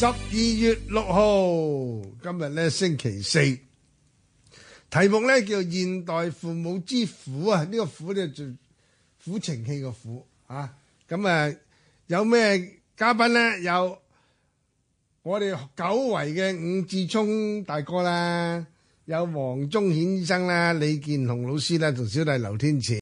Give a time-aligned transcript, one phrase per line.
[0.00, 8.44] 十二月六号，今日咧星期四，题目咧叫《现代父母之苦》啊，呢个苦咧就
[9.22, 10.72] 苦情戏个苦啊，
[11.06, 11.54] 咁啊
[12.06, 13.60] 有咩嘉宾咧？
[13.60, 13.98] 有
[15.22, 18.66] 我哋久违嘅伍志聪大哥啦，
[19.04, 22.94] 有黄忠显医生啦，李建雄老师啦，同小弟刘天赐。